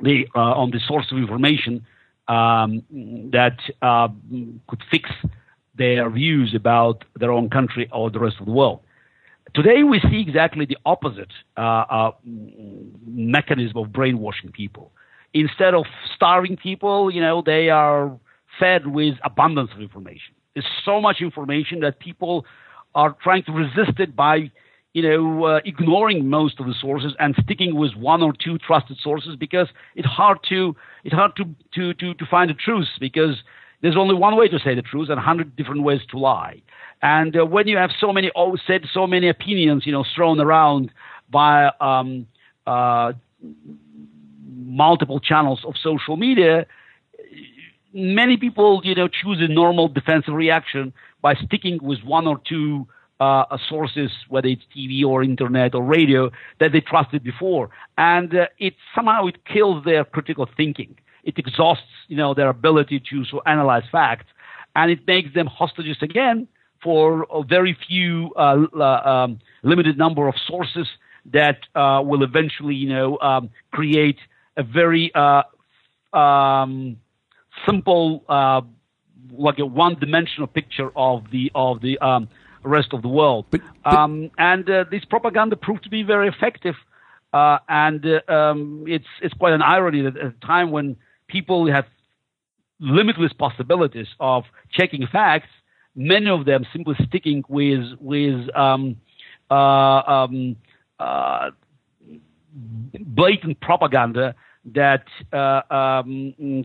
[0.00, 1.84] the uh, on the source of information
[2.28, 2.82] um,
[3.32, 4.08] that uh,
[4.68, 5.10] could fix
[5.76, 8.80] their views about their own country or the rest of the world.
[9.54, 12.10] Today, we see exactly the opposite uh, uh,
[13.06, 14.90] mechanism of brainwashing people.
[15.32, 18.18] Instead of starving people, you know, they are
[18.58, 20.34] fed with abundance of information.
[20.54, 22.46] There's so much information that people
[22.94, 24.50] are trying to resist it by,
[24.94, 28.96] you know, uh, ignoring most of the sources and sticking with one or two trusted
[29.02, 33.42] sources because it's hard to it's hard to to to, to find the truth because
[33.82, 36.62] there's only one way to say the truth and a hundred different ways to lie.
[37.02, 40.40] And uh, when you have so many oh, said so many opinions, you know, thrown
[40.40, 40.92] around
[41.28, 42.28] by um,
[42.68, 43.12] uh,
[44.54, 46.66] multiple channels of social media,
[47.92, 52.86] many people, you know, choose a normal defensive reaction by sticking with one or two
[53.20, 58.46] uh, sources, whether it's TV or internet or radio, that they trusted before, and uh,
[58.58, 60.96] it somehow it kills their critical thinking.
[61.22, 64.26] It exhausts you know their ability to so analyze facts,
[64.74, 66.48] and it makes them hostages again
[66.82, 70.86] for a very few uh, um, limited number of sources
[71.32, 74.18] that uh, will eventually you know um, create
[74.56, 75.42] a very uh,
[76.16, 76.96] um,
[77.66, 78.60] simple uh,
[79.32, 81.98] like a one-dimensional picture of the of the
[82.64, 83.46] rest of the world.
[83.50, 86.74] But, but um, and uh, this propaganda proved to be very effective.
[87.32, 90.96] Uh, and uh, um, it's it's quite an irony that at a time when
[91.26, 91.84] people have
[92.78, 95.48] limitless possibilities of checking facts.
[95.96, 98.96] Many of them simply sticking with with um,
[99.50, 100.56] uh, um,
[100.98, 101.50] uh,
[103.00, 104.34] blatant propaganda
[104.74, 106.64] that uh, um,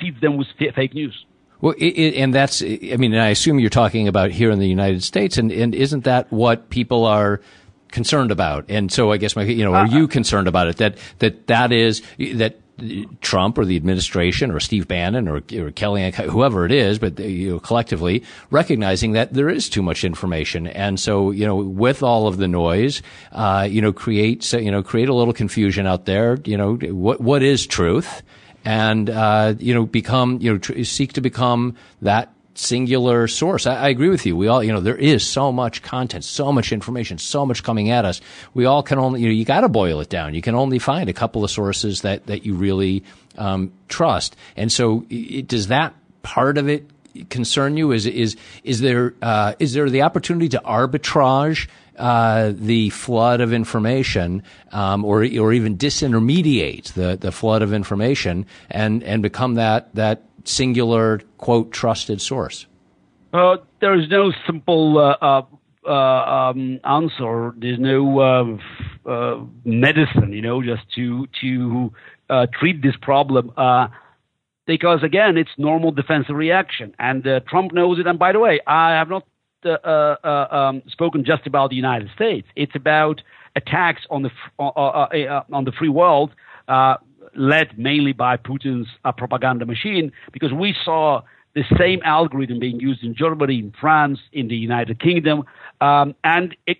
[0.00, 1.26] feeds them with fake news.
[1.60, 4.68] Well, it, it, and that's, I mean, I assume you're talking about here in the
[4.68, 7.40] United States, and, and isn't that what people are
[7.88, 8.66] concerned about?
[8.68, 10.76] And so I guess my, you know, are uh, you concerned about it?
[10.76, 12.56] That, that that is, that
[13.22, 17.50] Trump or the administration or Steve Bannon or, or Kellyanne, whoever it is, but you
[17.50, 22.26] know, collectively recognizing that there is too much information, and so you know, with all
[22.26, 23.00] of the noise,
[23.32, 26.38] uh, you know, create you know, create a little confusion out there.
[26.44, 28.22] You know, what what is truth?
[28.66, 33.66] And uh, you know, become you know, tr- seek to become that singular source.
[33.66, 34.36] I, I, agree with you.
[34.36, 37.90] We all, you know, there is so much content, so much information, so much coming
[37.90, 38.20] at us.
[38.54, 40.34] We all can only, you know, you got to boil it down.
[40.34, 43.04] You can only find a couple of sources that that you really
[43.38, 44.36] um, trust.
[44.56, 46.90] And so, it, does that part of it
[47.30, 47.92] concern you?
[47.92, 51.68] Is is is there uh, is there the opportunity to arbitrage?
[51.96, 58.44] Uh, the flood of information, um, or or even disintermediate the, the flood of information,
[58.70, 62.66] and and become that that singular, quote, trusted source?
[63.32, 65.42] Uh, there is no simple uh, uh,
[65.86, 67.54] uh um, answer.
[67.56, 68.58] There's no
[69.06, 71.92] uh, medicine, you know, just to to
[72.58, 73.52] treat this problem.
[74.66, 78.06] because again, it's normal defensive reaction, and Trump knows it.
[78.06, 79.24] And by the way, I have not
[79.64, 79.70] Uh,
[80.22, 82.46] uh, um, spoken just about the United States.
[82.54, 83.22] It's about
[83.56, 86.30] attacks on the uh, eh, on the free world
[87.36, 91.22] led mainly by Putin's uh, propaganda machine, because we saw
[91.54, 95.44] the same algorithm being used in Germany, in France, in the United Kingdom,
[95.80, 96.78] um, and it,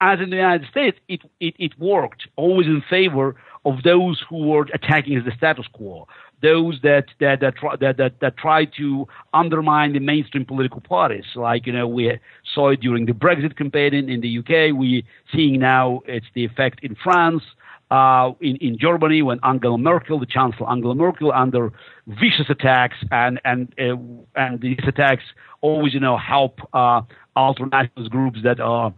[0.00, 4.48] as in the United States, it, it, it worked always in favor of those who
[4.48, 6.06] were attacking the status quo,
[6.42, 11.24] those that that that, try, that that that try to undermine the mainstream political parties.
[11.34, 12.18] Like you know, we
[12.54, 14.76] saw it during the Brexit campaign in, in the UK.
[14.76, 17.42] We seeing now it's the effect in France
[17.90, 21.72] uh, in, in Germany when Angela Merkel, the Chancellor Angela Merkel, under
[22.06, 23.96] vicious attacks, and and uh,
[24.36, 25.24] and these attacks
[25.60, 27.00] always, you know, help uh,
[27.36, 28.92] ultranationalist groups that are,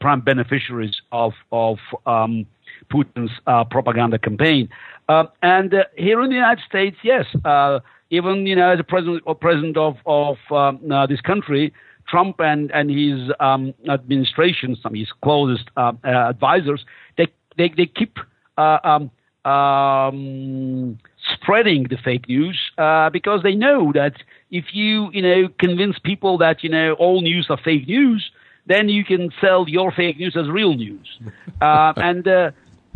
[0.00, 2.46] prime beneficiaries of of um,
[2.92, 4.68] Putin's uh, propaganda campaign.
[5.08, 8.84] Uh, and uh, here in the United States, yes, uh, even you know, as a
[8.84, 11.72] president or president of of um, uh, this country,
[12.08, 16.84] Trump and and his um, administration, some of his closest uh, uh, advisors,
[17.16, 17.26] they
[17.56, 18.18] they they keep
[18.58, 19.10] uh, um,
[19.50, 20.98] um,
[21.34, 24.14] spreading the fake news uh, because they know that
[24.50, 28.30] if you you know convince people that you know all news are fake news,
[28.66, 31.08] then you can sell your fake news as real news.
[31.60, 32.50] uh, and uh,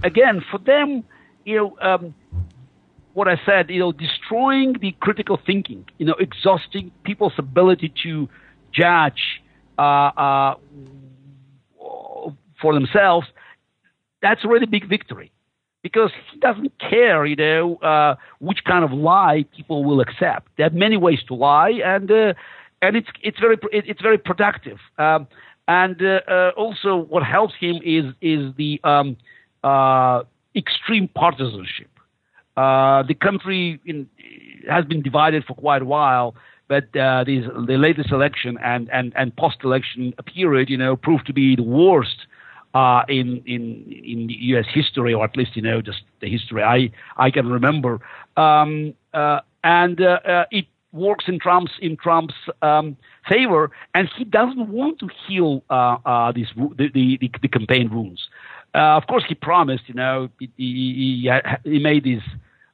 [0.04, 1.04] again, for them,
[1.44, 1.76] you know.
[1.80, 2.14] Um,
[3.14, 8.28] what I said, you know, destroying the critical thinking, you know, exhausting people's ability to
[8.72, 9.40] judge
[9.78, 10.54] uh, uh,
[12.60, 13.28] for themselves
[14.24, 15.30] that's already a big victory
[15.82, 20.48] because he doesn't care, you know, uh, which kind of lie people will accept.
[20.56, 22.32] There are many ways to lie, and uh,
[22.80, 24.78] and it's it's very it's very productive.
[24.96, 25.28] Um,
[25.68, 29.18] and uh, uh, also, what helps him is is the um,
[30.54, 31.90] extreme partisanship.
[32.56, 34.08] Uh, the country in,
[34.68, 36.34] has been divided for quite a while
[36.68, 41.32] but uh, these, the latest election and, and, and post-election period, you know, proved to
[41.32, 42.26] be the worst
[42.74, 44.66] uh, in in in U.S.
[44.72, 48.00] history, or at least you know just the history I I can remember.
[48.36, 52.96] Um, uh, and uh, uh it works in Trump's in Trump's um,
[53.28, 58.28] favor, and he doesn't want to heal uh, uh, these the, the, the campaign wounds.
[58.80, 59.84] Of course, he promised.
[59.88, 61.30] You know, he he,
[61.64, 62.22] he made his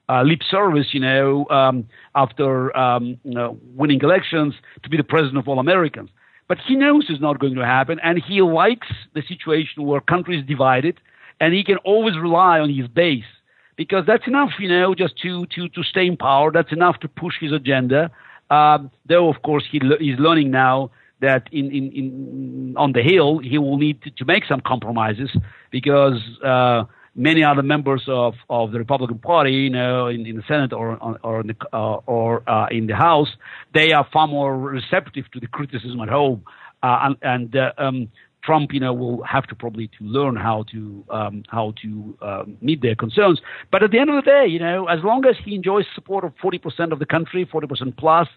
[0.08, 5.04] uh, lip service, you know, um, after um, you know, winning elections to be the
[5.04, 6.10] president of all Americans.
[6.48, 10.36] But he knows it's not going to happen, and he likes the situation where country
[10.38, 10.98] is divided,
[11.38, 13.30] and he can always rely on his base
[13.76, 16.50] because that's enough, you know, just to to to stay in power.
[16.50, 18.10] That's enough to push his agenda.
[18.50, 20.90] Um, though, of course, he he's learning now
[21.20, 25.30] that in, in, in on the hill he will need to, to make some compromises
[25.70, 30.42] because uh, many other members of, of the Republican Party, you know, in, in the
[30.46, 33.28] Senate or or in the, uh, or uh, in the House,
[33.74, 36.42] they are far more receptive to the criticism at home,
[36.82, 38.08] uh, and, and uh, um,
[38.42, 42.56] Trump, you know, will have to probably to learn how to um, how to um,
[42.60, 43.40] meet their concerns.
[43.70, 46.24] But at the end of the day, you know, as long as he enjoys support
[46.24, 48.28] of 40% of the country, 40% plus,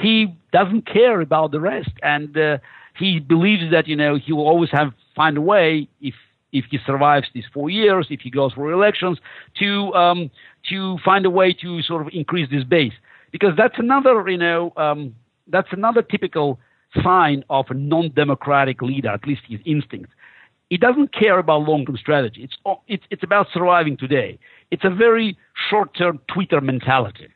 [0.00, 2.58] he doesn't care about the rest, and uh,
[2.98, 6.14] he believes that you know he will always have find a way if
[6.52, 9.18] if he survives these four years, if he goes for elections,
[9.58, 10.30] to um,
[10.70, 12.94] to find a way to sort of increase this base,
[13.32, 15.14] because that's another you know um,
[15.48, 16.58] that's another typical
[17.02, 20.10] sign of a non-democratic leader, at least his instincts.
[20.70, 22.42] He doesn't care about long-term strategy.
[22.44, 24.38] It's it's it's about surviving today.
[24.70, 25.36] It's a very
[25.70, 27.28] short-term Twitter mentality,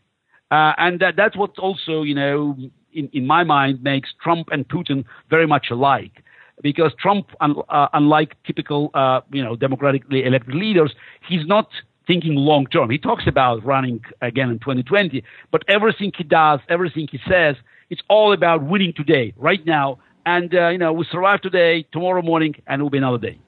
[0.52, 2.56] uh, and that, that's what also you know
[2.92, 6.22] in, in my mind makes Trump and Putin very much alike
[6.62, 10.92] because Trump, uh, unlike typical, uh, you know, democratically elected leaders,
[11.28, 11.68] he's not
[12.06, 12.90] thinking long term.
[12.90, 17.56] He talks about running again in 2020, but everything he does, everything he says,
[17.90, 19.98] it's all about winning today, right now.
[20.24, 23.38] And uh, you know, we survive today, tomorrow morning, and it will be another day.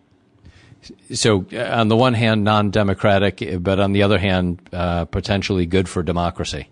[1.12, 5.88] So, uh, on the one hand, non-democratic, but on the other hand, uh, potentially good
[5.88, 6.68] for democracy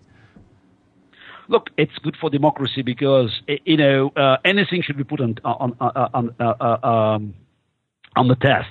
[1.47, 5.75] look, it's good for democracy because you know uh, anything should be put on on
[5.79, 7.33] on, uh, uh, um,
[8.15, 8.69] on the test.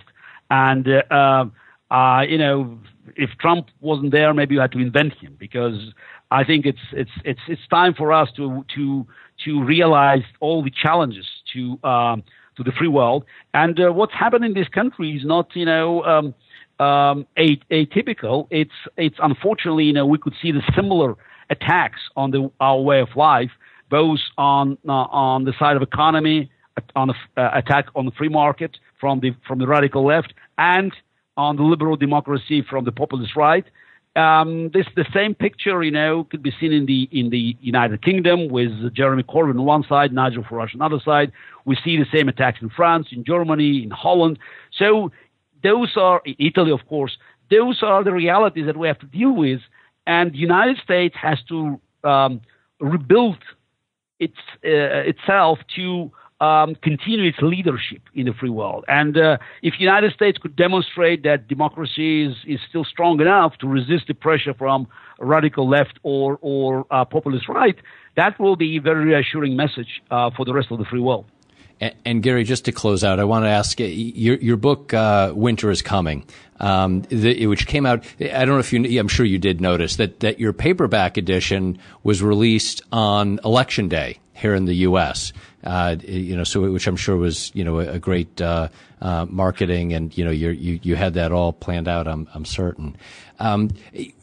[0.50, 1.52] And uh, um,
[1.90, 2.78] uh, you know,
[3.16, 5.92] if Trump wasn't there, maybe you had to invent him because
[6.30, 9.06] I think it's it's it's it's time for us to to
[9.44, 12.22] to realize all the challenges to um,
[12.56, 13.24] to the free world.
[13.54, 16.02] And uh, what's happened in this country is not you know.
[16.04, 16.34] Um,
[16.78, 18.46] um, atypical.
[18.50, 21.16] It's it's unfortunately, you know, we could see the similar
[21.50, 23.50] attacks on the, our way of life,
[23.90, 26.50] both on uh, on the side of economy,
[26.96, 30.92] on the uh, attack on the free market from the from the radical left, and
[31.36, 33.64] on the liberal democracy from the populist right.
[34.14, 38.02] Um, this the same picture, you know, could be seen in the in the United
[38.02, 41.32] Kingdom with Jeremy Corbyn on one side, Nigel Farage on the other side.
[41.64, 44.38] We see the same attacks in France, in Germany, in Holland.
[44.78, 45.10] So
[45.62, 47.16] those are Italy, of course.
[47.50, 49.60] Those are the realities that we have to deal with
[50.06, 52.40] and the United States has to um,
[52.80, 53.38] rebuild
[54.18, 56.10] its uh, itself to
[56.40, 58.84] um, continue its leadership in the free world.
[58.88, 63.58] And uh, if the United States could demonstrate that democracy is, is still strong enough
[63.58, 64.88] to resist the pressure from
[65.20, 67.76] radical left or or uh, populist right,
[68.16, 71.26] that will be a very reassuring message uh, for the rest of the free world.
[72.04, 75.68] And, Garry, just to close out, I want to ask your your book uh, "Winter
[75.68, 76.24] is Coming,"
[76.60, 78.04] um, the, which came out.
[78.20, 79.00] I don't know if you.
[79.00, 84.20] I'm sure you did notice that that your paperback edition was released on Election Day
[84.32, 85.32] here in the U.S.
[85.64, 88.68] Uh, you know, so which I'm sure was you know a, a great uh,
[89.00, 90.50] uh, marketing, and you know you
[90.82, 92.06] you had that all planned out.
[92.06, 92.96] I'm I'm certain.
[93.40, 93.70] Um,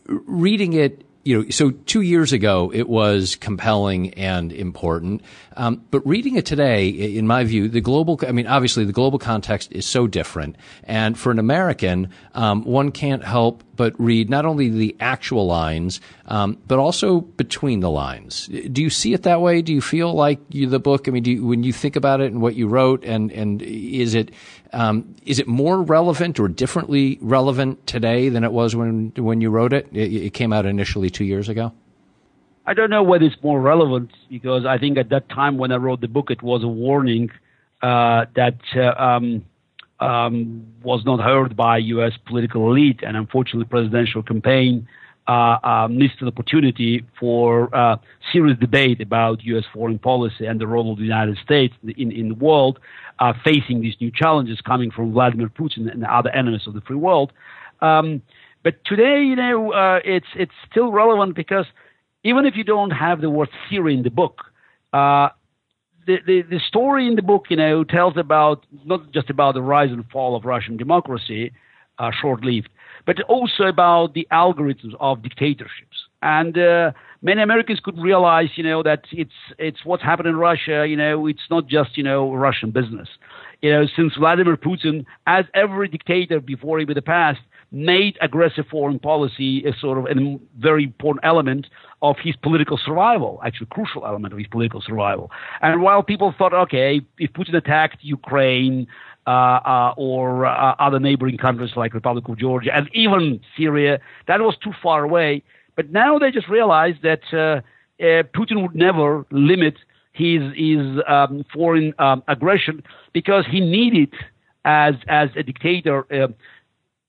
[0.05, 5.21] reading it you know, so two years ago it was compelling and important,
[5.57, 9.19] um, but reading it today, in my view, the global, I mean, obviously the global
[9.19, 14.45] context is so different, and for an American, um, one can't help but read not
[14.45, 18.47] only the actual lines, um, but also between the lines.
[18.47, 19.61] Do you see it that way?
[19.61, 21.07] Do you feel like you, the book?
[21.07, 24.15] I mean, you, when you think about it and what you wrote, and and is
[24.15, 24.31] it
[24.73, 29.49] um, is it more relevant or differently relevant today than it was when when you
[29.49, 29.87] wrote it?
[29.93, 31.71] It, it came out initially two years ago.
[32.65, 35.77] I don't know whether it's more relevant because I think at that time when I
[35.77, 37.29] wrote the book, it was a warning
[37.81, 39.45] uh, that uh, um,
[39.99, 42.13] um, was not heard by U.S.
[42.25, 44.87] political elite, and unfortunately, presidential campaign
[45.27, 47.97] uh, uh, missed an opportunity for uh,
[48.31, 49.65] serious debate about U.S.
[49.73, 52.79] foreign policy and the role of the United States in, in the world,
[53.19, 56.95] uh, facing these new challenges coming from Vladimir Putin and other enemies of the free
[56.95, 57.31] world.
[57.81, 58.21] Um,
[58.63, 61.65] but today, you know, uh, it's it's still relevant because
[62.23, 64.45] even if you don't have the word theory in the book,
[64.91, 65.29] Uh,
[66.25, 69.91] the, the, story in the book, you know, tells about not just about the rise
[69.91, 71.51] and fall of Russian democracy,
[71.99, 72.69] uh, short-lived,
[73.05, 75.97] but also about the algorithms of dictatorships.
[76.21, 76.91] And uh,
[77.21, 80.85] many Americans could realize, you know, that it's it's what's happened in Russia.
[80.87, 83.07] You know, it's not just you know Russian business.
[83.61, 87.39] You know, since Vladimir Putin, as every dictator before him in the past,
[87.71, 91.67] made aggressive foreign policy a sort of a very important element
[92.01, 95.29] of his political survival, actually crucial element of his political survival.
[95.61, 98.87] And while people thought, okay, if Putin attacked Ukraine
[99.27, 104.39] uh, uh, or uh, other neighboring countries like Republic of Georgia and even Syria, that
[104.39, 105.43] was too far away.
[105.75, 107.61] But now they just realized that uh,
[108.03, 109.75] uh, Putin would never limit
[110.19, 114.13] his his um, foreign um, aggression because he needed
[114.65, 116.05] as as a dictator.
[116.13, 116.27] Uh,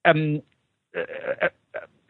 [0.09, 0.43] um,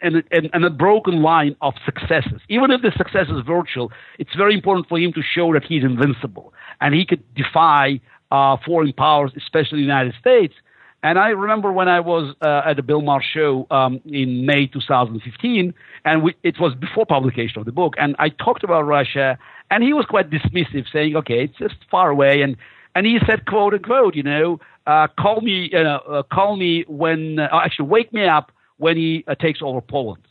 [0.03, 2.40] and, and, and, a broken line of successes.
[2.48, 5.84] Even if the success is virtual, it's very important for him to show that he's
[5.84, 10.55] invincible and he could defy uh, foreign powers, especially the United States.
[11.03, 14.66] And I remember when I was uh, at the Bill Maher show um, in May
[14.66, 15.72] 2015,
[16.05, 19.38] and we, it was before publication of the book, and I talked about Russia,
[19.70, 22.57] and he was quite dismissive, saying, "Okay, it's just far away," and
[22.94, 27.38] and he said, "quote unquote," you know, uh, "call me, uh, uh call me when,
[27.38, 30.22] uh, actually, wake me up when he uh, takes over Poland."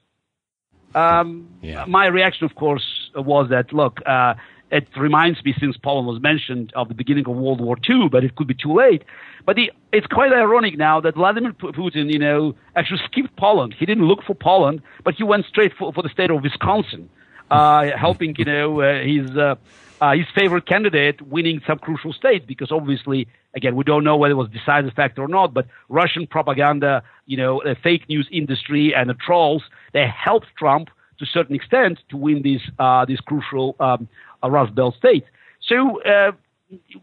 [0.94, 1.86] Um, yeah.
[1.88, 4.36] My reaction, of course, was that look, uh,
[4.72, 8.24] it reminds me, since Poland was mentioned, of the beginning of World War II, but
[8.24, 9.04] it could be too late.
[9.46, 13.76] But the, it's quite ironic now that Vladimir Putin, you know, actually skipped Poland.
[13.78, 17.10] He didn't look for Poland, but he went straight for, for the state of Wisconsin,
[17.50, 19.56] uh, helping, you know, uh, his uh,
[20.02, 22.46] uh, his favorite candidate winning some crucial states.
[22.48, 25.54] Because obviously, again, we don't know whether it was decisive factor or not.
[25.54, 29.64] But Russian propaganda, you know, the fake news industry and the trolls,
[29.94, 30.90] they helped Trump
[31.20, 34.08] to a certain extent to win these uh, these crucial um,
[34.48, 35.26] Rust Belt state.
[35.62, 36.32] So uh,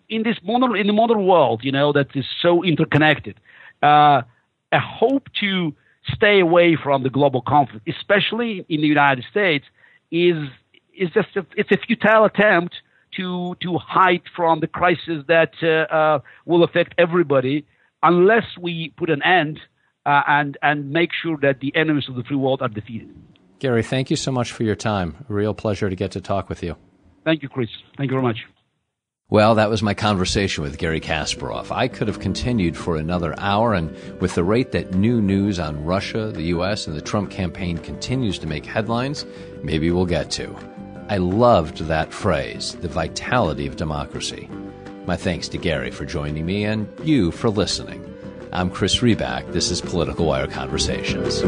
[0.08, 3.38] in this modern in the modern world, you know, that is so interconnected,
[3.82, 4.22] uh,
[4.72, 5.74] a hope to
[6.14, 9.64] stay away from the global conflict, especially in the United States,
[10.10, 10.36] is
[10.96, 12.76] is just a, it's a futile attempt
[13.16, 17.66] to to hide from the crisis that uh, uh, will affect everybody
[18.02, 19.58] unless we put an end
[20.04, 23.12] uh, and and make sure that the enemies of the free world are defeated.
[23.58, 25.24] Garry, thank you so much for your time.
[25.28, 26.76] Real pleasure to get to talk with you.
[27.26, 27.68] Thank you, Chris.
[27.98, 28.46] Thank you very much.
[29.28, 31.72] Well, that was my conversation with Garry Kasparov.
[31.72, 35.84] I could have continued for another hour, and with the rate that new news on
[35.84, 39.26] Russia, the U.S., and the Trump campaign continues to make headlines,
[39.64, 40.56] maybe we'll get to.
[41.08, 44.48] I loved that phrase, the vitality of democracy.
[45.06, 48.04] My thanks to Garry for joining me and you for listening.
[48.52, 49.50] I'm Chris Riback.
[49.52, 51.42] This is Political Wire Conversations.